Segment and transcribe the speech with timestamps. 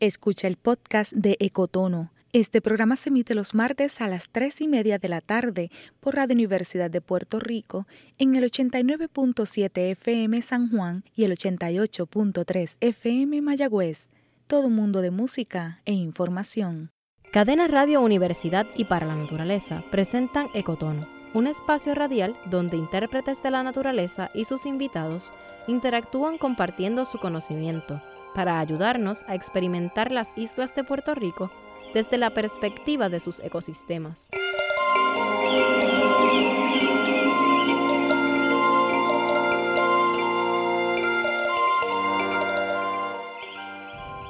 [0.00, 2.10] Escucha el podcast de Ecotono.
[2.32, 6.14] Este programa se emite los martes a las 3 y media de la tarde por
[6.14, 7.86] Radio Universidad de Puerto Rico
[8.16, 14.08] en el 89.7 FM San Juan y el 88.3 FM Mayagüez.
[14.46, 16.92] Todo mundo de música e información.
[17.30, 23.50] Cadena Radio Universidad y para la Naturaleza presentan Ecotono, un espacio radial donde intérpretes de
[23.50, 25.34] la naturaleza y sus invitados
[25.66, 28.00] interactúan compartiendo su conocimiento
[28.34, 31.50] para ayudarnos a experimentar las islas de Puerto Rico
[31.94, 34.30] desde la perspectiva de sus ecosistemas.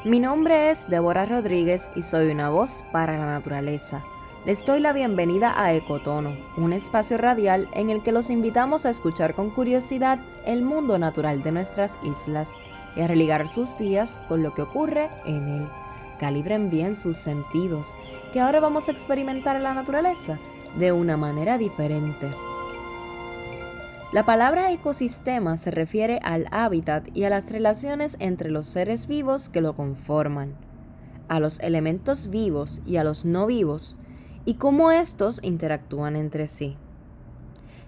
[0.04, 4.02] Mi nombre es Débora Rodríguez y soy una voz para la naturaleza.
[4.46, 8.90] Les doy la bienvenida a Ecotono, un espacio radial en el que los invitamos a
[8.90, 12.58] escuchar con curiosidad el mundo natural de nuestras islas
[12.96, 15.68] y a religar sus días con lo que ocurre en él.
[16.18, 17.96] Calibren bien sus sentidos,
[18.32, 20.38] que ahora vamos a experimentar en la naturaleza
[20.78, 22.30] de una manera diferente.
[24.12, 29.48] La palabra ecosistema se refiere al hábitat y a las relaciones entre los seres vivos
[29.48, 30.54] que lo conforman,
[31.28, 33.96] a los elementos vivos y a los no vivos,
[34.44, 36.76] y cómo estos interactúan entre sí.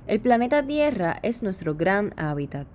[0.07, 2.69] El planeta Tierra es nuestro gran hábitat,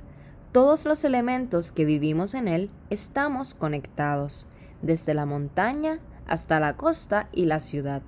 [0.52, 4.48] todos los elementos que vivimos en él estamos conectados,
[4.82, 8.02] desde la montaña hasta la costa y la ciudad.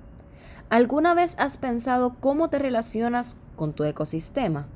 [0.68, 4.66] ¿Alguna vez has pensado cómo te relacionas con tu ecosistema?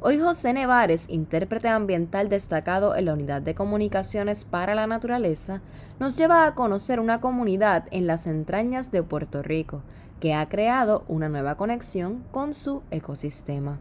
[0.00, 5.62] Hoy José Nevares, intérprete ambiental destacado en la Unidad de Comunicaciones para la Naturaleza,
[5.98, 9.82] nos lleva a conocer una comunidad en las entrañas de Puerto Rico
[10.20, 13.78] que ha creado una nueva conexión con su ecosistema.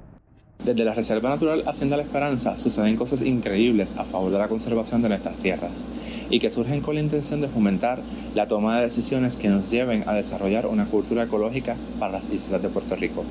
[0.63, 5.01] Desde la Reserva Natural Hacienda La Esperanza suceden cosas increíbles a favor de la conservación
[5.01, 5.83] de nuestras tierras
[6.29, 7.99] y que surgen con la intención de fomentar
[8.33, 12.61] la toma de decisiones que nos lleven a desarrollar una cultura ecológica para las islas
[12.61, 13.25] de Puerto Rico.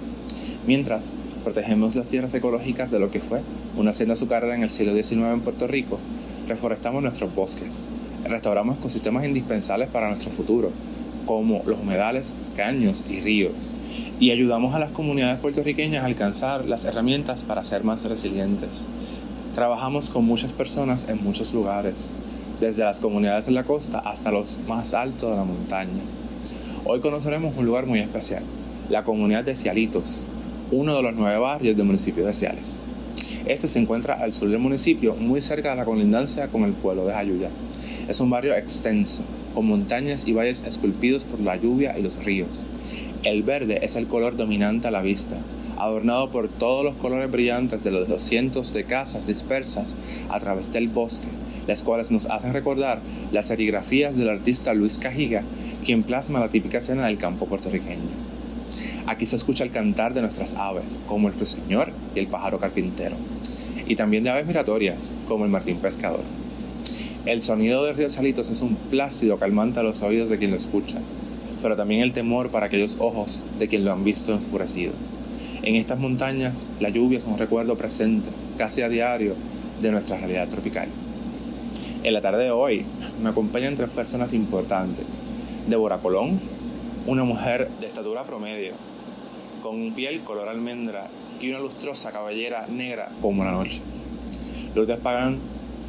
[0.66, 3.41] Mientras protegemos las tierras ecológicas de lo que fue
[3.78, 5.99] una hacienda azucarera en el siglo XIX en Puerto Rico,
[6.47, 7.87] reforestamos nuestros bosques,
[8.28, 10.70] restauramos ecosistemas indispensables para nuestro futuro,
[11.25, 13.70] como los humedales, caños y ríos,
[14.20, 18.84] y ayudamos a las comunidades puertorriqueñas a alcanzar las herramientas para ser más resilientes.
[19.54, 22.08] Trabajamos con muchas personas en muchos lugares,
[22.60, 26.02] desde las comunidades en la costa hasta los más altos de la montaña.
[26.84, 28.42] Hoy conoceremos un lugar muy especial,
[28.88, 30.25] la comunidad de Cialitos,
[30.70, 32.78] uno de los nueve barrios del municipio de Ciales.
[33.44, 37.04] Este se encuentra al sur del municipio, muy cerca de la colindancia con el pueblo
[37.04, 37.50] de Jayuya.
[38.08, 42.62] Es un barrio extenso, con montañas y valles esculpidos por la lluvia y los ríos.
[43.25, 45.37] El verde es el color dominante a la vista,
[45.78, 49.94] adornado por todos los colores brillantes de los cientos de casas dispersas
[50.28, 51.28] a través del bosque,
[51.69, 53.00] las cuales nos hacen recordar
[53.31, 55.44] las serigrafías del artista Luis Cajiga,
[55.84, 58.11] quien plasma la típica escena del campo puertorriqueño.
[59.06, 63.15] Aquí se escucha el cantar de nuestras aves, como el ruiseñor y el pájaro carpintero,
[63.87, 66.25] y también de aves migratorias, como el martín pescador.
[67.25, 70.56] El sonido de río Salitos es un plácido calmante a los oídos de quien lo
[70.56, 70.99] escucha,
[71.62, 74.93] pero también el temor para aquellos ojos de quien lo han visto enfurecido.
[75.62, 78.28] En estas montañas, la lluvia es un recuerdo presente,
[78.59, 79.37] casi a diario,
[79.81, 80.89] de nuestra realidad tropical.
[82.03, 82.84] En la tarde de hoy
[83.23, 85.21] me acompañan tres personas importantes.
[85.69, 86.41] Débora Colón,
[87.06, 88.73] una mujer de estatura promedio,
[89.62, 91.06] con piel color almendra
[91.41, 93.81] y una lustrosa cabellera negra como la noche.
[94.75, 95.39] Lourdes Pagan,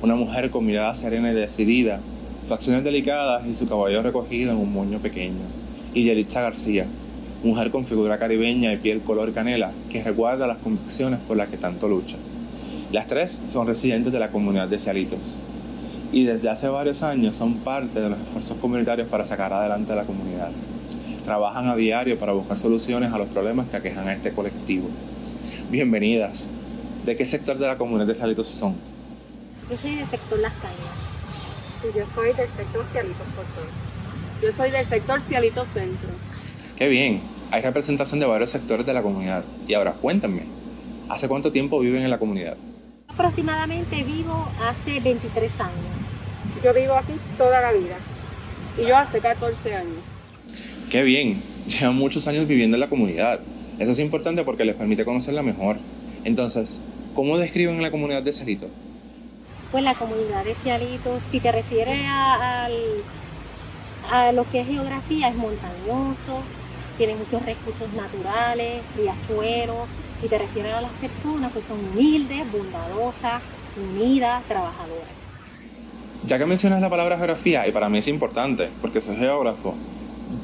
[0.03, 1.99] una mujer con mirada serena y decidida,
[2.47, 5.62] facciones delicadas y su cabello recogido en un moño pequeño
[5.93, 6.87] y Yelitza García,
[7.43, 11.57] mujer con figura caribeña y piel color canela que recuerda las convicciones por las que
[11.57, 12.17] tanto lucha.
[12.91, 15.35] Las tres son residentes de la comunidad de Cialitos
[16.11, 19.95] y desde hace varios años son parte de los esfuerzos comunitarios para sacar adelante a
[19.95, 20.51] la comunidad.
[21.25, 24.87] Trabajan a diario para buscar soluciones a los problemas que aquejan a este colectivo.
[25.69, 26.49] Bienvenidas.
[27.05, 28.75] ¿De qué sector de la comunidad de Cialitos son?
[29.69, 30.77] Yo soy del sector Las Cañas.
[31.83, 33.92] Y yo soy del sector Cialitos Puerto
[34.43, 36.09] yo soy del sector Cialito Centro.
[36.77, 37.21] Qué bien.
[37.51, 39.45] Hay representación de varios sectores de la comunidad.
[39.67, 40.41] Y ahora, cuéntame,
[41.07, 42.57] ¿hace cuánto tiempo viven en la comunidad?
[43.07, 45.73] Aproximadamente vivo hace 23 años.
[46.61, 47.95] Yo vivo aquí toda la vida.
[48.77, 50.03] Y yo hace 14 años.
[50.89, 51.41] Qué bien.
[51.67, 53.39] Llevan muchos años viviendo en la comunidad.
[53.79, 55.77] Eso es importante porque les permite conocerla mejor.
[56.25, 56.81] Entonces,
[57.15, 58.67] ¿cómo describen la comunidad de Cialito?
[59.71, 62.73] Pues la comunidad de Cialito, si te refieres al
[64.11, 66.41] a lo que es geografía es montañoso,
[66.97, 69.87] tiene muchos recursos naturales, riachuelos,
[70.23, 73.41] y te refieres a las personas, pues son humildes, bondadosas,
[73.75, 75.07] unidas, trabajadoras.
[76.25, 79.75] Ya que mencionas la palabra geografía, y para mí es importante, porque soy geógrafo,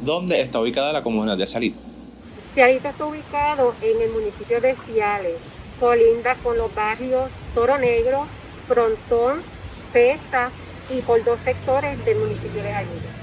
[0.04, 1.80] ¿dónde está ubicada la comunidad de Cialito?
[2.54, 5.36] Cialito está ubicado en el municipio de Ciales,
[5.80, 8.26] colinda con los barrios Toro Negro,
[8.68, 9.42] Frontón,
[9.94, 10.50] Pesta
[10.90, 13.19] y por dos sectores del municipio de Jayuya.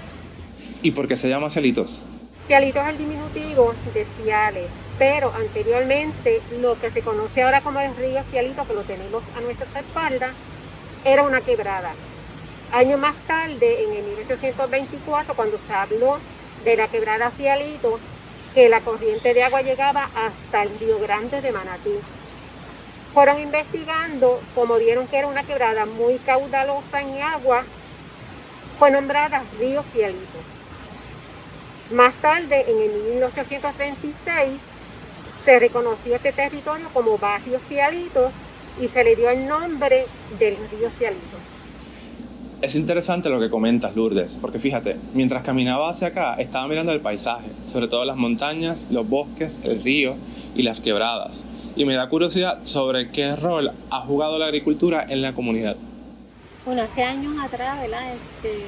[0.87, 2.05] ¿Y por qué se llama Cialitos?
[2.47, 4.69] Cialitos es el diminutivo de Ciales,
[5.00, 9.41] pero anteriormente lo que se conoce ahora como el río Cialito, que lo tenemos a
[9.41, 10.31] nuestra espalda,
[11.05, 11.93] era una quebrada.
[12.71, 16.21] Años más tarde, en el 1824, cuando se habló
[16.62, 17.99] de la quebrada Cialito,
[18.55, 21.99] que la corriente de agua llegaba hasta el Río Grande de Manatí.
[23.12, 27.65] Fueron investigando, como vieron que era una quebrada muy caudalosa en agua,
[28.79, 30.56] fue nombrada Río Cialito.
[31.93, 34.59] Más tarde, en el 1836,
[35.44, 38.33] se reconoció este territorio como Barrio Cialito
[38.81, 40.06] y se le dio el nombre
[40.38, 41.37] del río Cialito.
[42.61, 47.00] Es interesante lo que comentas, Lourdes, porque fíjate, mientras caminaba hacia acá, estaba mirando el
[47.00, 50.17] paisaje, sobre todo las montañas, los bosques, el río
[50.56, 51.44] y las quebradas.
[51.77, 55.77] Y me da curiosidad sobre qué rol ha jugado la agricultura en la comunidad.
[56.65, 58.12] Bueno, hace años atrás, ¿verdad?
[58.15, 58.65] Este,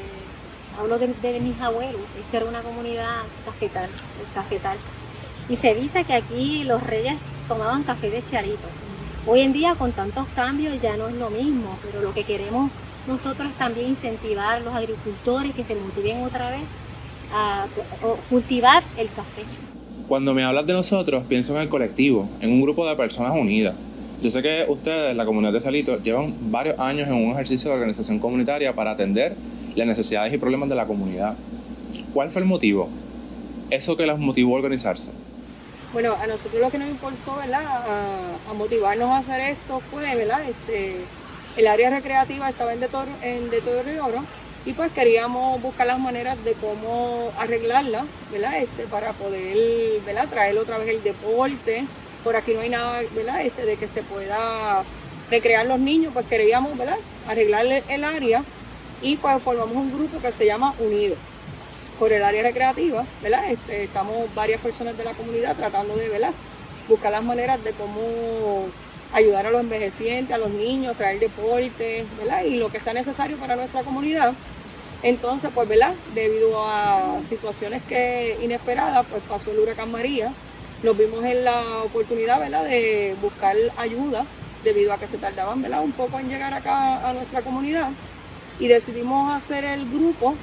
[0.79, 1.09] hablo de,
[1.41, 3.91] mis abuelos, esta era una comunidad cafetal,
[4.35, 4.77] cafetal.
[5.49, 7.17] Y se dice que aquí los reyes
[7.49, 8.69] tomaban café de cialito.
[9.27, 12.71] Hoy en día con tantos cambios ya no es lo mismo, pero lo que queremos
[13.07, 16.61] nosotros también incentivar a los agricultores que se motiven otra vez
[17.33, 17.67] a
[18.29, 19.43] cultivar el café.
[20.07, 23.75] Cuando me hablas de nosotros, pienso en el colectivo, en un grupo de personas unidas.
[24.21, 27.77] Yo sé que ustedes, la comunidad de Salito, llevan varios años en un ejercicio de
[27.77, 29.37] organización comunitaria para atender
[29.77, 31.37] las necesidades y problemas de la comunidad.
[32.13, 32.89] ¿Cuál fue el motivo?
[33.71, 35.13] Eso que las motivó a organizarse.
[35.93, 37.63] Bueno, a nosotros lo que nos impulsó, ¿verdad?
[38.51, 40.41] A, motivarnos a hacer esto fue, ¿verdad?
[40.49, 40.97] Este,
[41.57, 42.89] el área recreativa estaba en de,
[43.23, 44.25] en de todo Oro
[44.67, 48.59] y pues queríamos buscar las maneras de cómo arreglarla, ¿verdad?
[48.59, 49.57] Este, para poder,
[50.05, 50.29] ¿verdad?
[50.29, 51.85] Traer otra vez el deporte.
[52.25, 53.03] Por aquí no hay nada.
[53.43, 54.85] Este, de que se pueda
[55.31, 56.97] recrear los niños, pues queríamos, ¿verdad?
[57.29, 58.43] Arreglarle el área
[59.03, 61.17] y pues formamos un grupo que se llama Unido
[61.99, 63.51] por el área recreativa, ¿verdad?
[63.51, 66.33] Este, estamos varias personas de la comunidad tratando de, ¿verdad?
[66.89, 68.69] Buscar las maneras de cómo
[69.13, 72.45] ayudar a los envejecientes, a los niños, traer deporte, ¿verdad?
[72.45, 74.33] Y lo que sea necesario para nuestra comunidad.
[75.03, 75.95] Entonces, pues, ¿verdad?
[76.15, 80.33] Debido a situaciones que inesperadas, pues pasó el huracán María.
[80.83, 82.65] Nos vimos en la oportunidad, ¿verdad?
[82.65, 84.25] De buscar ayuda
[84.63, 85.83] debido a que se tardaban, ¿verdad?
[85.83, 87.89] Un poco en llegar acá a nuestra comunidad.
[88.61, 90.37] Y decidimos hacer el grupo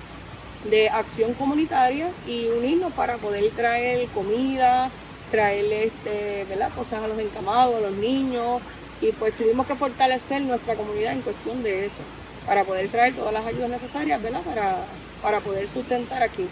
[0.69, 4.89] de acción comunitaria y unirnos para poder traer comida,
[5.31, 6.69] traerle este, ¿verdad?
[6.75, 8.61] cosas a los encamados, a los niños,
[9.01, 12.01] y pues tuvimos que fortalecer nuestra comunidad en cuestión de eso,
[12.45, 14.41] para poder traer todas las ayudas necesarias, ¿verdad?
[14.41, 14.85] Para,
[15.21, 16.47] para poder sustentar aquí.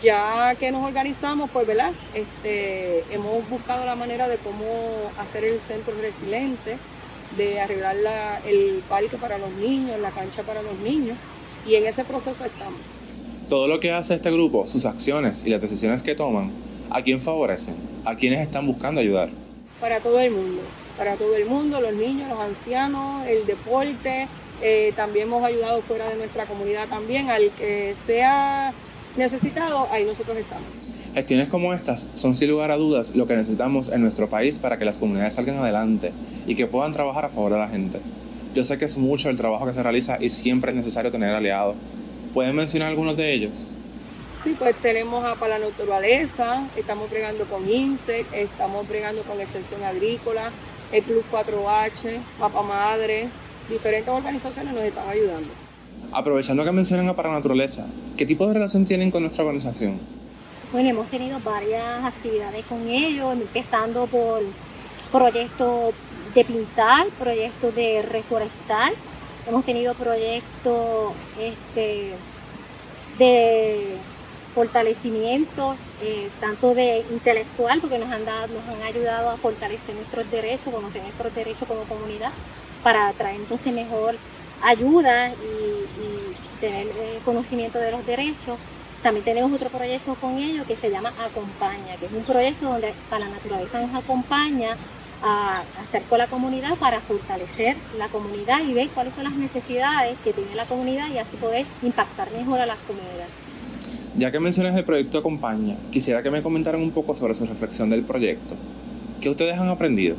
[0.00, 1.92] Ya que nos organizamos, pues, ¿verdad?
[2.14, 4.64] Este, hemos buscado la manera de cómo
[5.18, 6.76] hacer el centro resiliente,
[7.36, 7.96] de arreglar
[8.46, 11.16] el parque para los niños, la cancha para los niños,
[11.66, 12.80] y en ese proceso estamos.
[13.48, 16.50] Todo lo que hace este grupo, sus acciones y las decisiones que toman,
[16.90, 17.74] ¿a quién favorecen?
[18.04, 19.30] ¿A quiénes están buscando ayudar?
[19.80, 20.62] Para todo el mundo,
[20.96, 24.28] para todo el mundo, los niños, los ancianos, el deporte.
[24.62, 28.72] Eh, también hemos ayudado fuera de nuestra comunidad también, al que sea
[29.16, 30.68] necesitado, ahí nosotros estamos.
[31.14, 34.78] Gestiones como estas son sin lugar a dudas lo que necesitamos en nuestro país para
[34.78, 36.12] que las comunidades salgan adelante
[36.46, 38.00] y que puedan trabajar a favor de la gente.
[38.54, 41.34] Yo sé que es mucho el trabajo que se realiza y siempre es necesario tener
[41.34, 41.76] aliados,
[42.32, 43.68] ¿Pueden mencionar algunos de ellos?
[44.42, 49.84] Sí, pues tenemos a Para la Naturaleza, estamos bregando con INSEC, estamos bregando con Extensión
[49.84, 50.50] Agrícola,
[50.92, 53.28] el Club 4H, Papa Madre,
[53.68, 55.61] diferentes organizaciones nos están ayudando.
[56.10, 59.98] Aprovechando que mencionan a Para la Naturaleza, ¿qué tipo de relación tienen con nuestra organización?
[60.72, 64.42] Bueno, hemos tenido varias actividades con ellos, empezando por
[65.10, 65.94] proyectos
[66.34, 68.92] de pintar, proyectos de reforestar,
[69.46, 72.12] Hemos tenido proyectos este,
[73.18, 73.96] de
[74.54, 80.30] fortalecimiento, eh, tanto de intelectual, porque nos han, dado, nos han ayudado a fortalecer nuestros
[80.30, 82.30] derechos, conocer nuestros derechos como comunidad,
[82.84, 84.14] para traer entonces mejor
[84.62, 85.34] ayuda y,
[86.62, 88.56] tener eh, conocimiento de los derechos.
[89.02, 92.94] También tenemos otro proyecto con ellos que se llama Acompaña, que es un proyecto donde
[93.10, 94.76] para la naturaleza nos acompaña
[95.24, 100.16] a, estar con la comunidad para fortalecer la comunidad y ver cuáles son las necesidades
[100.22, 103.26] que tiene la comunidad y así poder impactar mejor a las comunidades.
[104.16, 107.90] Ya que mencionas el proyecto Acompaña, quisiera que me comentaran un poco sobre su reflexión
[107.90, 108.54] del proyecto.
[109.20, 110.16] ¿Qué ustedes han aprendido?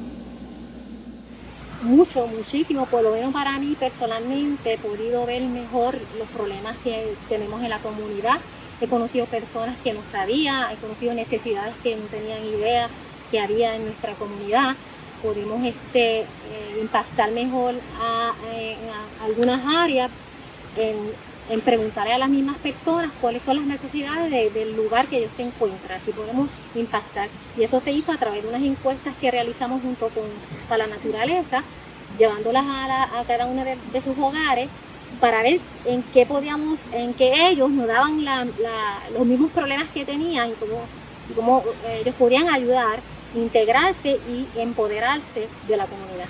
[1.84, 7.14] Mucho, muchísimo, por lo menos para mí personalmente he podido ver mejor los problemas que
[7.30, 8.40] tenemos en la comunidad.
[8.82, 12.90] He conocido personas que no sabía, he conocido necesidades que no tenían idea
[13.32, 14.76] que había en nuestra comunidad.
[15.22, 16.26] Podemos este, eh,
[16.82, 18.34] impactar mejor a,
[19.24, 20.12] algunas áreas
[20.78, 20.98] en,
[21.50, 25.44] en, preguntarle a las mismas personas cuáles son las necesidades del lugar que ellos se
[25.44, 26.00] encuentran.
[26.02, 27.30] Así podemos impactar.
[27.58, 30.24] Y eso se hizo a través de unas encuestas que realizamos junto con
[30.78, 31.64] la naturaleza,
[32.18, 34.70] llevándolas a, cada uno de, sus hogares
[35.20, 38.26] para ver en qué podíamos, en qué ellos nos daban
[39.14, 40.82] los mismos problemas que tenían y cómo,
[41.36, 41.64] cómo
[42.02, 43.00] ellos podían ayudar,
[43.36, 46.28] integrarse y empoderarse de la comunidad.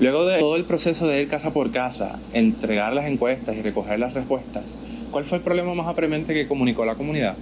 [0.00, 3.98] Luego de todo el proceso de ir casa por casa, entregar las encuestas y recoger
[4.00, 4.76] las respuestas,
[5.12, 7.36] ¿cuál fue el problema más apremiante que comunicó la comunidad?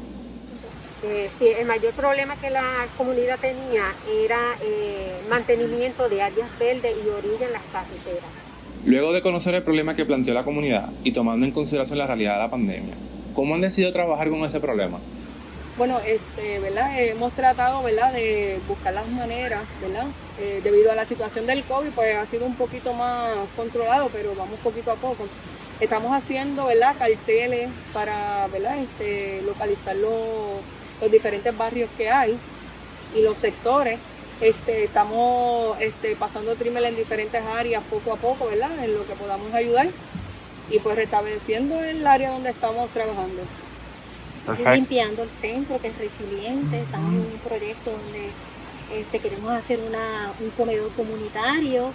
[1.05, 3.85] Eh, sí, el mayor problema que la comunidad tenía
[4.25, 8.31] era eh, mantenimiento de áreas verdes y orillas en las carreteras.
[8.85, 12.35] Luego de conocer el problema que planteó la comunidad y tomando en consideración la realidad
[12.35, 12.95] de la pandemia,
[13.35, 14.99] ¿cómo han decidido trabajar con ese problema?
[15.79, 17.01] Bueno, este, ¿verdad?
[17.01, 18.13] hemos tratado ¿verdad?
[18.13, 20.07] de buscar las maneras, ¿verdad?
[20.39, 24.35] Eh, debido a la situación del COVID, pues ha sido un poquito más controlado, pero
[24.35, 25.27] vamos poquito a poco.
[25.81, 26.95] Estamos haciendo ¿verdad?
[26.99, 28.79] carteles para ¿verdad?
[28.79, 30.61] Este, localizar los
[31.03, 32.39] los diferentes barrios que hay
[33.15, 33.99] y los sectores.
[34.41, 38.71] Este, estamos este, pasando trimel en diferentes áreas poco a poco, ¿verdad?
[38.83, 39.89] En lo que podamos ayudar
[40.71, 43.43] y pues restableciendo el área donde estamos trabajando.
[44.75, 48.31] Limpiando el centro que es resiliente, estamos en un proyecto donde
[48.93, 51.93] este, queremos hacer un comedor comunitario.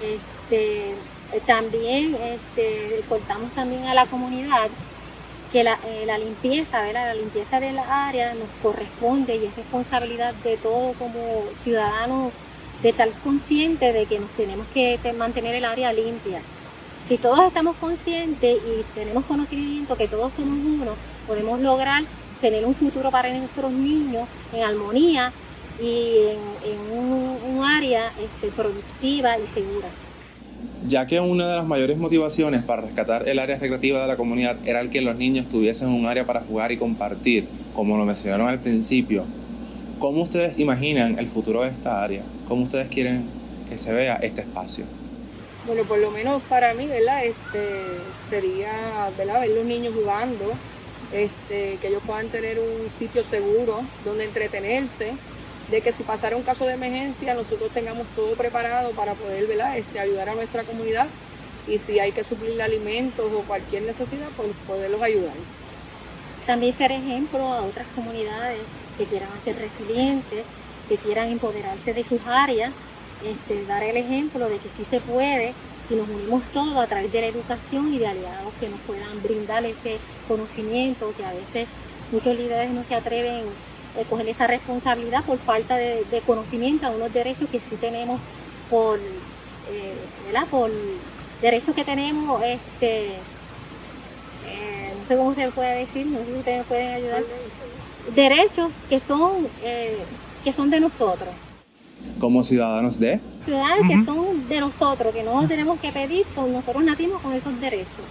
[0.00, 0.94] Este,
[1.46, 3.02] también este,
[3.54, 4.68] también a la comunidad
[5.52, 7.08] que la, eh, la limpieza, ¿verdad?
[7.08, 12.32] la limpieza de la área nos corresponde y es responsabilidad de todo como ciudadanos
[12.82, 16.40] de estar conscientes de que nos tenemos que mantener el área limpia.
[17.08, 20.92] Si todos estamos conscientes y tenemos conocimiento que todos somos uno,
[21.26, 22.04] podemos lograr
[22.40, 25.32] tener un futuro para nuestros niños en armonía
[25.80, 26.14] y
[26.64, 29.88] en, un, área este, productiva y segura
[30.86, 34.56] ya que una de las mayores motivaciones para rescatar el área recreativa de la comunidad
[34.66, 38.48] era el que los niños tuviesen un área para jugar y compartir, como lo mencionaron
[38.48, 39.24] al principio.
[39.98, 42.22] ¿Cómo ustedes imaginan el futuro de esta área?
[42.48, 43.24] ¿Cómo ustedes quieren
[43.68, 44.84] que se vea este espacio?
[45.66, 47.24] Bueno, por lo menos para mí, ¿verdad?
[47.24, 47.68] Este,
[48.30, 48.70] sería,
[49.18, 49.40] ¿verdad?
[49.40, 50.52] Ver los niños jugando,
[51.12, 55.12] este, que ellos puedan tener un sitio seguro donde entretenerse,
[55.70, 60.00] de que si pasara un caso de emergencia nosotros tengamos todo preparado para poder Este,
[60.00, 61.06] ayudar a nuestra comunidad
[61.68, 65.34] y si hay que suplir alimentos o cualquier necesidad, pues poderlos ayudar.
[66.46, 68.60] También ser ejemplo a otras comunidades
[68.98, 70.44] que quieran ser resilientes,
[70.88, 72.72] que quieran empoderarse de sus áreas,
[73.24, 75.52] este, dar el ejemplo de que sí se puede
[75.90, 79.22] y nos unimos todos a través de la educación y de aliados que nos puedan
[79.22, 81.66] brindar ese conocimiento que a veces
[82.12, 83.44] muchos líderes no se atreven
[84.08, 88.20] coger esa responsabilidad por falta de, conocimiento a unos derechos que sí tenemos
[88.68, 89.94] por, eh,
[90.26, 90.46] ¿verdad?
[90.48, 90.70] Por
[91.42, 93.14] derechos que tenemos, este,
[94.46, 97.22] eh, no sé cómo se puede decir, no sé si ustedes me pueden ayudar.
[98.14, 99.98] Derechos que son, eh,
[100.44, 101.34] que son de nosotros.
[102.18, 103.20] Como ciudadanos de?
[103.44, 107.58] Ciudadanos que son de nosotros, que no tenemos que pedir, son nosotros nacimos con esos
[107.60, 108.04] derechos.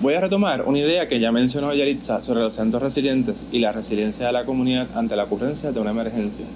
[0.00, 3.72] Voy a retomar una idea que ya mencionó Yaritza sobre los centros resilientes y la
[3.72, 6.46] resiliencia de la comunidad ante la ocurrencia de una emergencia,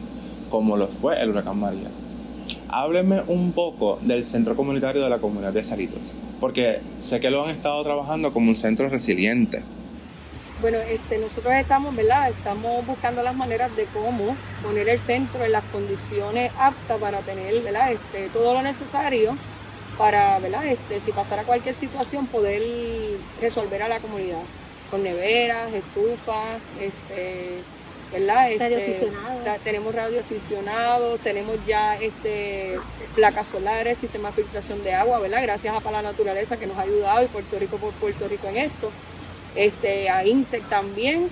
[0.50, 1.90] como lo fue el huracán María.
[2.68, 7.44] Hábleme un poco del centro comunitario de la comunidad de Salitos, porque sé que lo
[7.44, 9.62] han estado trabajando como un centro resiliente.
[10.64, 12.30] Bueno, este, nosotros estamos, ¿verdad?
[12.30, 17.60] Estamos buscando las maneras de cómo poner el centro en las condiciones aptas para tener,
[17.60, 17.92] ¿verdad?
[17.92, 19.36] Este, todo lo necesario
[19.98, 20.64] para, ¿verdad?
[20.64, 22.62] Este, si pasara cualquier situación, poder
[23.42, 24.40] resolver a la comunidad
[24.90, 27.60] con neveras, estufas, este,
[28.10, 28.52] ¿verdad?
[28.52, 29.10] Este,
[29.64, 32.78] tenemos radioaficionados, tenemos ya este,
[33.14, 35.42] placas solares, sistema de filtración de agua, ¿verdad?
[35.42, 38.48] Gracias a Para la Naturaleza que nos ha ayudado y Puerto Rico por Puerto Rico
[38.48, 38.90] en esto.
[39.54, 41.28] Este, a INSEC también,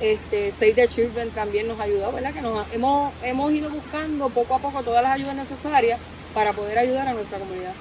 [0.00, 2.32] este, Save the Children también nos ha ayudado, ¿verdad?
[2.32, 5.98] Que nos hemos, hemos ido buscando poco a poco todas las ayudas necesarias
[6.34, 7.72] para poder ayudar a nuestra comunidad.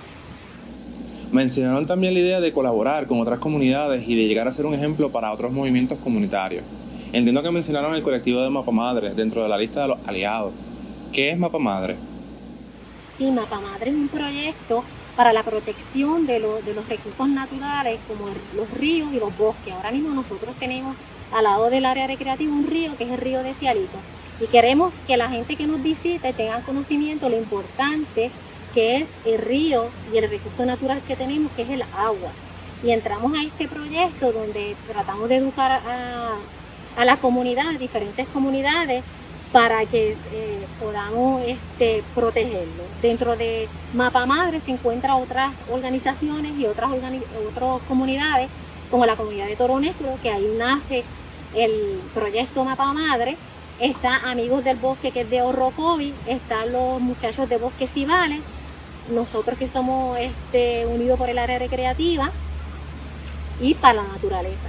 [1.32, 4.74] Mencionaron también la idea de colaborar con otras comunidades y de llegar a ser un
[4.74, 6.64] ejemplo para otros movimientos comunitarios.
[7.14, 10.54] Entiendo que mencionaron el colectivo de Mapa Madre dentro de la lista de los aliados.
[11.14, 11.96] ¿Qué es Mapa Madre?
[13.18, 14.84] Sí, Mapa Madre es un proyecto
[15.22, 18.26] para la protección de, de los recursos naturales como
[18.56, 19.72] los ríos y los bosques.
[19.72, 20.98] Ahora mismo nosotros tenemos
[21.32, 24.00] al lado del área recreativa un río que es el río de Cialito
[24.40, 28.32] y queremos que la gente que nos visite tenga conocimiento lo importante
[28.74, 32.32] que es el río y el recurso natural que tenemos, que es el agua.
[32.84, 36.32] Y entramos a este proyecto donde tratamos de educar a,
[36.98, 39.04] a las comunidades, diferentes comunidades,
[39.52, 42.84] para que eh, podamos este, protegerlo.
[43.02, 46.90] Dentro de Mapa Madre se encuentran otras organizaciones y otras,
[47.88, 48.50] comunidades,
[48.90, 49.80] como la comunidad de Toro
[50.22, 51.04] que ahí nace
[51.56, 53.38] el proyecto Mapa Madre.
[53.80, 58.40] Está Amigos del Bosque, que es de Horrocovi, están los muchachos de Bosque Cibales,
[59.10, 62.30] nosotros que somos este, unidos por el área recreativa
[63.60, 64.68] y para la naturaleza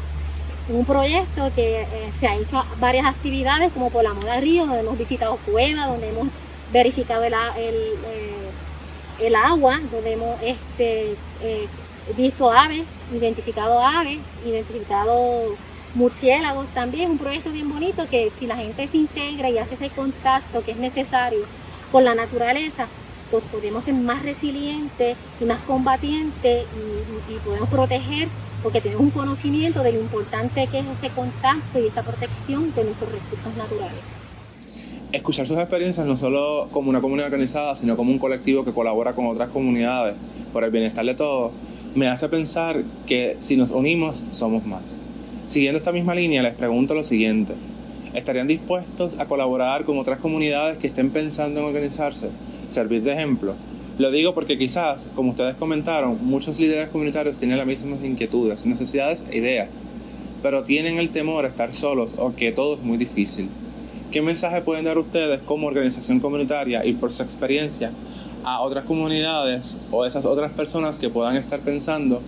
[0.69, 1.87] un proyecto que eh,
[2.19, 6.09] se ha hecho varias actividades como por la Moda Río, donde hemos visitado cuevas, donde
[6.09, 6.28] hemos
[6.73, 11.66] verificado el, eh, agua, donde hemos este, eh,
[12.16, 15.57] visto aves, identificado aves, identificado
[15.95, 16.66] murciélagos.
[16.69, 20.64] También, un proyecto bien bonito que si la gente se integra y hace ese contacto
[20.64, 21.40] que es necesario
[21.90, 22.87] con la naturaleza,
[23.31, 26.66] pues podemos ser más resilientes y más combatientes
[27.28, 28.28] y podemos proteger
[28.62, 32.85] porque tenemos un conocimiento de lo importante que es ese contacto y esa protección de
[32.85, 33.99] nuestros recursos naturales.
[35.11, 39.14] Escuchar sus experiencias no solo como una comunidad organizada, sino como un colectivo que colabora
[39.14, 40.14] con otras comunidades
[40.52, 41.52] por el bienestar de todos,
[41.95, 44.99] me hace pensar que si nos unimos somos más.
[45.47, 47.54] Siguiendo esta misma línea, les pregunto lo siguiente.
[48.14, 52.28] ¿Estarían dispuestos a colaborar con otras comunidades que estén pensando en organizarse?
[52.69, 53.54] Servir de ejemplo
[53.99, 59.25] lo digo porque quizás, como ustedes comentaron, muchos líderes comunitarios tienen las mismas inquietudes, necesidades
[59.30, 59.68] e ideas,
[60.42, 63.49] pero tienen el temor a estar solos o que todo es muy difícil.
[64.11, 67.92] ¿Qué mensaje pueden dar ustedes como organización comunitaria y por su experiencia
[68.44, 72.20] a otras comunidades o esas otras personas que puedan estar pensando,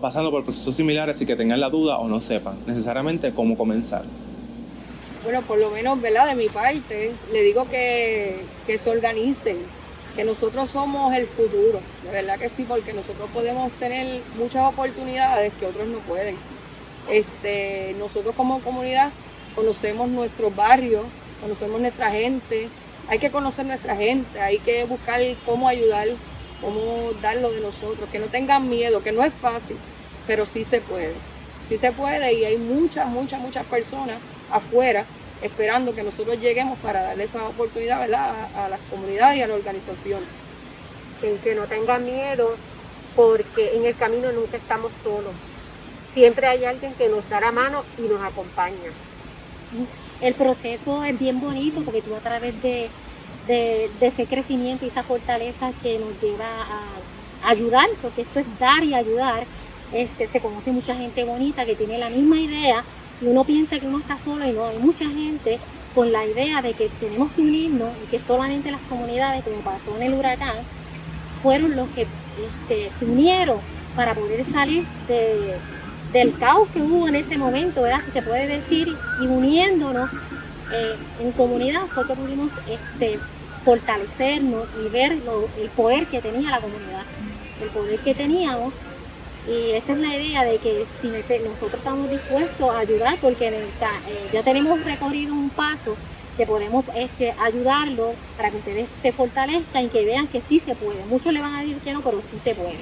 [0.00, 4.04] pasando por procesos similares y que tengan la duda o no sepan necesariamente cómo comenzar?
[5.24, 6.28] Bueno, por lo menos, ¿verdad?
[6.28, 9.56] De mi parte, le digo que, que se organicen,
[10.16, 15.52] que nosotros somos el futuro, de verdad que sí, porque nosotros podemos tener muchas oportunidades
[15.60, 16.36] que otros no pueden.
[17.10, 19.10] Este, nosotros como comunidad
[19.54, 21.04] conocemos nuestros barrios,
[21.42, 22.70] conocemos nuestra gente,
[23.08, 26.08] hay que conocer nuestra gente, hay que buscar cómo ayudar,
[26.62, 29.76] cómo dar lo de nosotros, que no tengan miedo, que no es fácil,
[30.26, 31.12] pero sí se puede,
[31.68, 34.16] sí se puede y hay muchas, muchas, muchas personas
[34.50, 35.04] afuera
[35.42, 40.20] esperando que nosotros lleguemos para darle esa oportunidad A, las comunidades y a la organización.
[41.22, 42.56] En que no tengan miedo,
[43.14, 45.32] porque en el camino nunca estamos solos.
[46.14, 48.90] Siempre hay alguien que nos da la mano y nos acompaña.
[50.20, 52.88] El proceso es bien bonito porque tú a través de,
[53.46, 58.82] de, ese crecimiento y esa fortaleza que nos lleva a, ayudar, porque esto es dar
[58.82, 59.44] y ayudar,
[59.92, 62.82] este, se conoce mucha gente bonita que tiene la misma idea
[63.20, 65.58] y uno piensa que uno está solo y no, hay mucha gente
[65.94, 69.96] con la idea de que tenemos que unirnos y que solamente las comunidades, como pasó
[69.96, 70.56] en el huracán,
[71.42, 73.58] fueron los que este, se unieron
[73.94, 74.84] para poder salir
[76.12, 78.04] del caos que hubo en ese momento, ¿verdad?
[78.04, 80.10] Que se puede decir, y uniéndonos
[80.72, 83.18] eh, en comunidad fue que pudimos este,
[83.64, 87.02] fortalecernos y ver el poder que tenía la comunidad,
[87.62, 88.74] el poder que teníamos
[89.48, 90.84] y esa es la idea de que
[91.44, 93.52] nosotros estamos dispuestos a ayudar, porque eh,
[94.32, 95.96] ya tenemos recorrido un paso
[96.36, 100.74] que podemos este, ayudarlo para que ustedes se fortalezcan y que vean que sí se
[100.74, 101.04] puede.
[101.08, 102.76] Muchos le van a decir que no, pero sí se puede.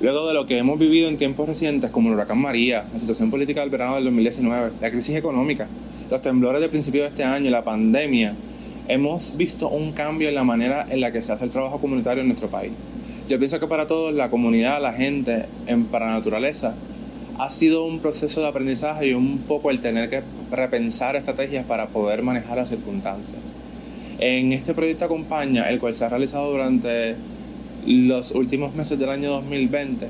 [0.00, 3.30] Luego de lo que hemos vivido en tiempos recientes, como el huracán María, la situación
[3.30, 5.66] política del verano del 2019, la crisis económica,
[6.08, 8.34] los temblores de principio de este año, la pandemia,
[8.86, 12.22] hemos visto un cambio en la manera en la que se hace el trabajo comunitario
[12.22, 12.72] en nuestro país.
[13.28, 16.74] Yo pienso que para todos, la comunidad, la gente en Para Naturaleza,
[17.38, 21.88] ha sido un proceso de aprendizaje y un poco el tener que repensar estrategias para
[21.88, 23.40] poder manejar las circunstancias.
[24.18, 27.16] En este proyecto Acompaña, el cual se ha realizado durante
[27.86, 30.08] los últimos meses del año 2020,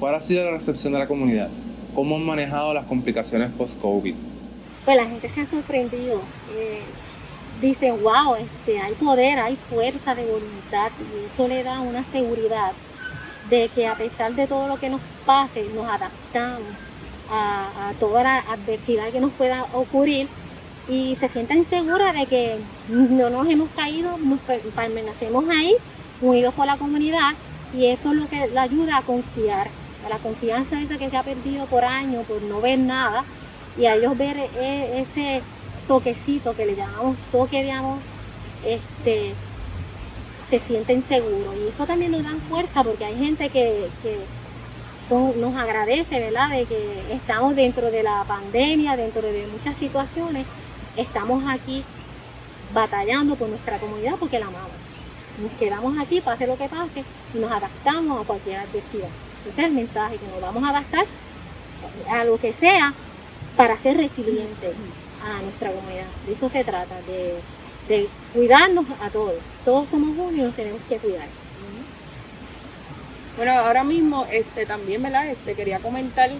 [0.00, 1.50] ¿cuál ha sido la recepción de la comunidad?
[1.94, 4.14] ¿Cómo han manejado las complicaciones post-COVID?
[4.86, 6.22] Pues la gente se ha sorprendido.
[6.56, 6.80] Eh,
[7.60, 12.72] dicen, wow, este, hay poder, hay fuerza de voluntad y eso le da una seguridad
[13.50, 16.62] de que a pesar de todo lo que nos pase, nos adaptamos
[17.30, 20.28] a, toda la adversidad que nos pueda ocurrir
[20.88, 22.56] y se sientan seguras de que
[22.88, 25.74] no nos hemos caído, nos permanecemos ahí,
[26.20, 27.32] unidos por la comunidad
[27.74, 29.68] y eso es lo que la ayuda a confiar,
[30.04, 33.24] a la confianza esa que se ha perdido por años, por no ver nada
[33.76, 35.42] y a ellos ver e, ese
[35.86, 37.98] toquecito que le llamamos toque de amor,
[38.64, 39.32] este,
[40.50, 41.54] se sienten seguros.
[41.56, 43.88] Y eso también nos dan fuerza porque hay gente que,
[45.10, 46.50] nos agradece, ¿verdad?
[46.50, 50.46] De que estamos dentro de la pandemia, dentro de muchas situaciones,
[50.96, 51.84] estamos aquí
[52.74, 54.72] batallando por nuestra comunidad porque la amamos.
[55.40, 59.08] Nos quedamos aquí, pase lo que pase, y nos adaptamos a cualquier adversidad.
[59.48, 61.04] Ese es el mensaje, que nos vamos a adaptar
[62.10, 62.92] a lo que sea
[63.56, 64.74] para ser resilientes
[65.26, 66.06] a nuestra comunidad.
[66.26, 67.34] De eso se trata, de,
[67.88, 69.34] de cuidarnos a todos.
[69.64, 71.28] Todos somos uno y nos tenemos que cuidar.
[73.36, 75.28] Bueno, ahora mismo este, también, ¿verdad?
[75.28, 76.30] Este, quería comentar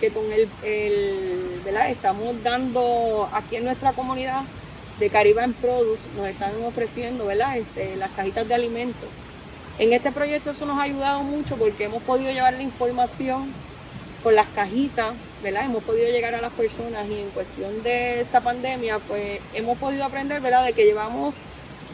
[0.00, 1.90] que con el, el, ¿verdad?
[1.90, 4.42] Estamos dando aquí en nuestra comunidad
[4.98, 7.56] de Caribbean Produce, nos están ofreciendo, ¿verdad?
[7.56, 9.08] Este, las cajitas de alimentos.
[9.78, 13.52] En este proyecto eso nos ha ayudado mucho porque hemos podido llevar la información
[14.22, 15.64] con las cajitas, ¿verdad?
[15.64, 20.04] Hemos podido llegar a las personas y en cuestión de esta pandemia, pues hemos podido
[20.04, 20.64] aprender, ¿verdad?
[20.64, 21.34] De que llevamos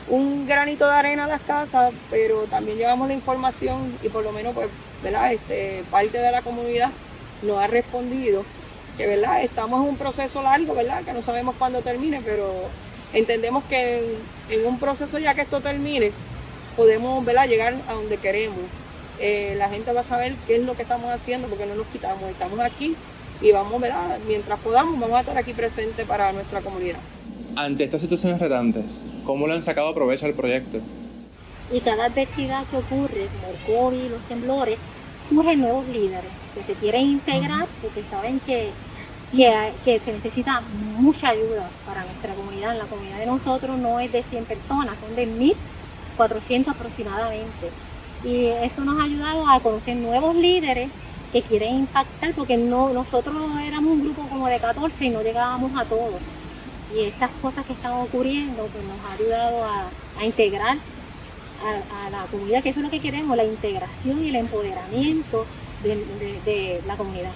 [0.08, 4.32] un granito de arena a las casas, pero también llevamos la información y por lo
[4.32, 4.68] menos, pues,
[5.02, 5.32] ¿verdad?
[5.32, 6.90] Este, parte de la comunidad
[7.42, 8.44] nos ha respondido
[8.96, 9.42] que, ¿verdad?
[9.42, 11.02] Estamos en un proceso largo, ¿verdad?
[11.02, 12.50] Que no sabemos cuándo termine, pero
[13.12, 14.16] entendemos que
[14.50, 16.12] en, un proceso ya que esto termine,
[16.76, 17.48] podemos, ¿verdad?
[17.48, 18.58] Llegar a donde queremos.
[19.18, 21.86] Eh, la gente va a saber qué es lo que estamos haciendo porque no nos
[21.86, 22.94] quitamos, estamos aquí
[23.40, 24.18] y vamos, ¿verdad?
[24.26, 26.98] Mientras podamos, vamos a estar aquí presentes para nuestra comunidad.
[27.54, 30.78] Ante estas situaciones retantes, ¿cómo le han sacado provecho al proyecto?
[31.72, 34.78] Y cada adversidad que ocurre, como el COVID, los temblores,
[35.28, 38.70] surgen nuevos líderes que se quieren integrar porque saben que,
[39.84, 40.62] que, se necesita
[40.98, 42.76] mucha ayuda para nuestra comunidad.
[42.76, 45.28] La comunidad de nosotros no es de 100 personas, son de
[46.18, 47.70] 1.400 aproximadamente.
[48.26, 50.88] Y eso nos ha ayudado a conocer nuevos líderes
[51.32, 55.70] que quieren impactar, porque no, nosotros éramos un grupo como de 14 y no llegábamos
[55.76, 56.20] a todos.
[56.96, 62.64] Y estas cosas que están ocurriendo pues nos ha ayudado a, integrar a, la comunidad,
[62.64, 65.46] que eso es lo que queremos, la integración y el empoderamiento
[65.84, 67.30] de, la comunidad.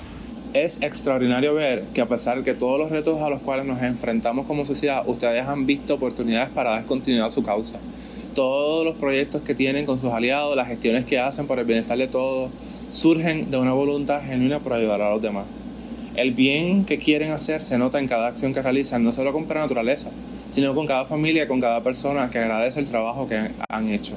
[0.54, 3.80] Es extraordinario ver que a pesar de que todos los retos a los cuales nos
[3.80, 7.78] enfrentamos como sociedad, ustedes han visto oportunidades para dar continuidad a su causa.
[8.34, 11.98] Todos los proyectos que tienen con sus aliados, las gestiones que hacen por el bienestar
[11.98, 12.50] de todos,
[12.88, 15.46] surgen de una voluntad genuina por ayudar a los demás.
[16.14, 19.46] El bien que quieren hacer se nota en cada acción que realizan, no solo con
[19.48, 20.10] la naturaleza,
[20.50, 24.14] sino con cada familia, con cada persona que agradece el trabajo que han hecho.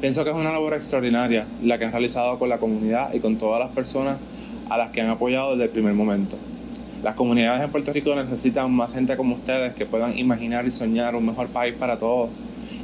[0.00, 3.36] Pienso que es una labor extraordinaria la que han realizado con la comunidad y con
[3.36, 4.18] todas las personas
[4.68, 6.36] a las que han apoyado desde el primer momento.
[7.02, 11.14] Las comunidades en Puerto Rico necesitan más gente como ustedes que puedan imaginar y soñar
[11.14, 12.30] un mejor país para todos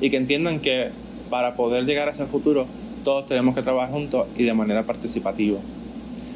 [0.00, 0.90] y que entiendan que
[1.28, 2.66] para poder llegar a ese futuro
[3.04, 5.58] todos tenemos que trabajar juntos y de manera participativa.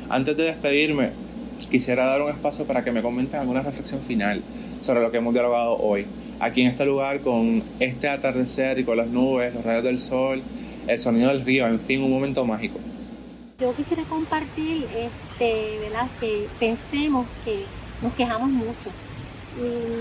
[0.09, 1.11] Antes de despedirme,
[1.70, 4.42] quisiera dar un espacio para que me comenten alguna reflexión final
[4.81, 6.07] sobre lo que hemos dialogado hoy.
[6.40, 10.42] Aquí en este lugar, con este atardecer y con las nubes, los rayos del sol,
[10.87, 12.79] el sonido del río, en fin, un momento mágico.
[13.59, 16.09] Yo quisiera compartir, este, ¿verdad?
[16.20, 17.61] Que pensemos que
[18.03, 18.90] nos quejamos mucho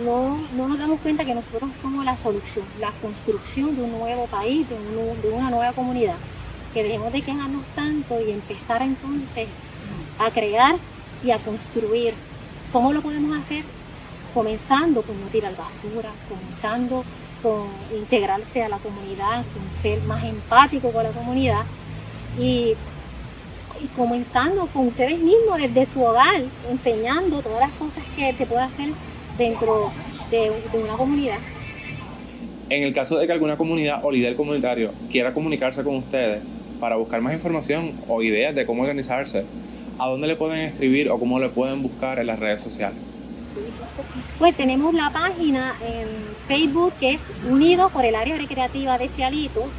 [0.04, 4.26] no, no, nos damos cuenta que nosotros somos la solución, la construcción de un nuevo
[4.28, 6.16] país, de, una nueva comunidad
[6.74, 9.48] que dejemos de quejarnos tanto y empezar entonces
[10.18, 10.76] a crear
[11.24, 12.16] y a construir.
[12.72, 13.64] ¿Cómo lo podemos hacer?
[14.34, 17.04] Comenzando con no tirar basura, comenzando
[17.44, 21.64] con integrarse a la comunidad, con ser más empático con la comunidad
[22.40, 22.74] y,
[23.98, 28.94] comenzando con ustedes mismos desde su hogar, enseñando todas las cosas que se puede hacer
[29.38, 29.92] dentro
[30.32, 31.38] de, de una comunidad.
[32.70, 36.42] En el caso de que alguna comunidad o líder comunitario quiera comunicarse con ustedes,
[36.84, 39.46] para buscar más información o ideas de cómo organizarse,
[39.98, 42.98] ¿a dónde le pueden escribir o cómo le pueden buscar en las redes sociales?
[44.38, 46.08] Pues tenemos la página en
[46.46, 49.70] Facebook que es Unido por el Área Recreativa de Cialitos.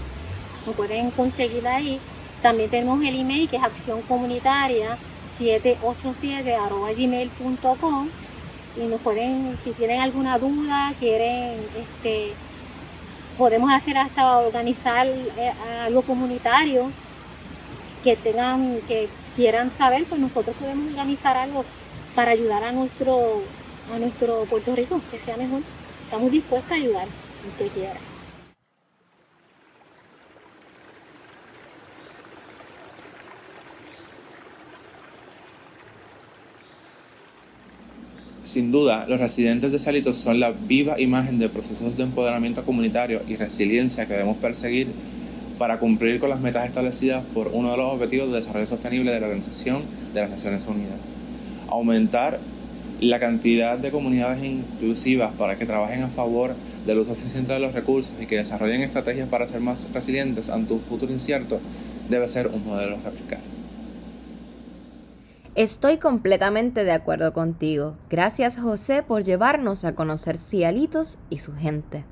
[0.67, 2.01] Lo pueden conseguir ahí.
[2.41, 6.57] También tenemos el email que es acción comunitaria 787
[6.97, 8.09] gmail.com
[8.77, 12.33] y nos pueden, si tienen alguna duda, quieren este,
[13.39, 15.53] podemos hacer hasta organizar eh,
[15.85, 16.91] algo comunitario
[18.03, 21.65] que tengan, que quieran saber, pues nosotros podemos organizar algo
[22.15, 23.43] para ayudar a nuestro,
[23.95, 25.63] a nuestro Puerto Rico, que sea mejor.
[26.05, 28.14] Estamos dispuestos a ayudar, el que quiera.
[38.55, 43.21] Sin duda, los residentes de Salitos son la viva imagen de procesos de empoderamiento comunitario
[43.27, 44.87] y resiliencia que debemos perseguir
[45.59, 49.19] para cumplir con las metas establecidas por uno de los objetivos de desarrollo sostenible de
[49.19, 49.83] la Organización
[50.15, 51.01] de las Naciones Unidas.
[51.67, 52.39] Aumentar
[53.01, 56.55] la cantidad de comunidades inclusivas para que trabajen a favor
[56.87, 60.75] del uso eficiente de los recursos y que desarrollen estrategias para ser más resilientes ante
[60.75, 61.59] un futuro incierto
[62.09, 63.54] debe ser un modelo a replicar.
[65.55, 67.97] Estoy completamente de acuerdo contigo.
[68.11, 72.05] Gracias José por llevarnos a conocer Cialitos y su gente.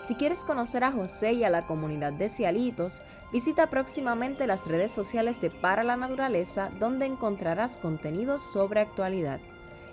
[0.00, 3.00] Si quieres conocer a José y a la comunidad de Cialitos,
[3.32, 9.38] visita próximamente las redes sociales de Para la Naturaleza, donde encontrarás contenidos sobre actualidad.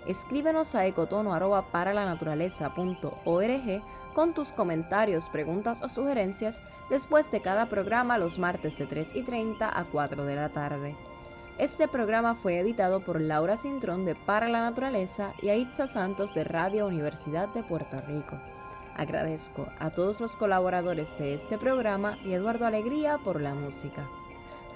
[0.06, 3.82] Escríbenos a ecotono.paralanaturaleza.org
[4.14, 9.22] con tus comentarios, preguntas o sugerencias después de cada programa los martes de 3 y
[9.22, 10.96] 30 a 4 de la tarde.
[11.58, 16.44] Este programa fue editado por Laura Cintrón de Para la Naturaleza y Aitza Santos de
[16.44, 18.38] Radio Universidad de Puerto Rico.
[18.96, 24.08] Agradezco a todos los colaboradores de este programa y Eduardo Alegría por la música.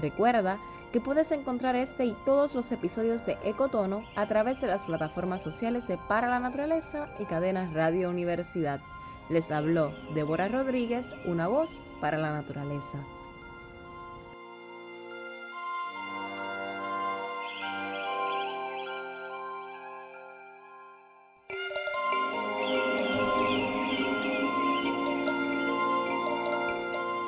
[0.01, 0.59] Recuerda
[0.93, 5.43] que puedes encontrar este y todos los episodios de Ecotono a través de las plataformas
[5.43, 8.81] sociales de Para la Naturaleza y cadenas Radio Universidad.
[9.29, 12.99] Les habló Débora Rodríguez, una voz para la naturaleza.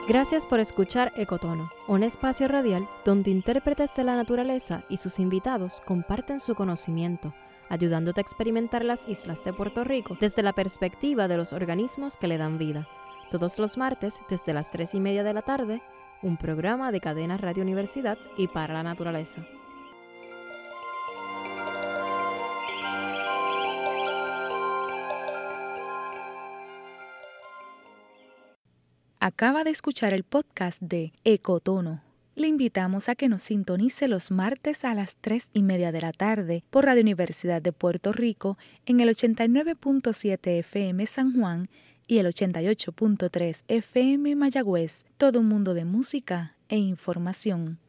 [0.09, 5.83] Gracias por escuchar Ecotono, un espacio radial donde intérpretes de la naturaleza y sus invitados
[5.85, 7.35] comparten su conocimiento,
[7.68, 12.27] ayudándote a experimentar las islas de Puerto Rico desde la perspectiva de los organismos que
[12.27, 12.88] le dan vida.
[13.31, 15.81] Todos los martes, desde las 3 y media de la tarde,
[16.23, 19.42] un programa de cadena Radio Universidad y para la naturaleza.
[29.20, 32.04] Acaba de escuchar el podcast de Ecotono.
[32.37, 36.12] Le invitamos a que nos sintonice los martes a las 3 y media de la
[36.12, 41.68] tarde por Radio Universidad de Puerto Rico en el 89.7 FM San Juan
[42.07, 45.04] y el 88.3 FM Mayagüez.
[45.16, 47.81] Todo un mundo de música e información.